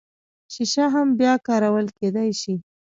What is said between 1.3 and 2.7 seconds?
کارول کیدی شي